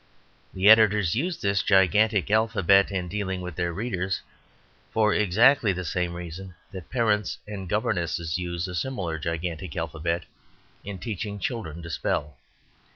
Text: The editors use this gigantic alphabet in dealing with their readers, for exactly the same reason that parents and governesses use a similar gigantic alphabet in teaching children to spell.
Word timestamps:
The 0.55 0.67
editors 0.67 1.13
use 1.13 1.37
this 1.39 1.61
gigantic 1.61 2.31
alphabet 2.31 2.89
in 2.89 3.07
dealing 3.07 3.39
with 3.39 3.55
their 3.55 3.71
readers, 3.71 4.23
for 4.91 5.13
exactly 5.13 5.73
the 5.73 5.85
same 5.85 6.13
reason 6.15 6.55
that 6.71 6.89
parents 6.89 7.37
and 7.47 7.69
governesses 7.69 8.35
use 8.39 8.67
a 8.67 8.73
similar 8.73 9.19
gigantic 9.19 9.75
alphabet 9.75 10.23
in 10.83 10.97
teaching 10.97 11.37
children 11.37 11.83
to 11.83 11.89
spell. 11.91 12.37